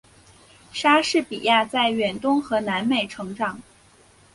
[0.73, 3.61] 莎士比亚在远东和南美成长。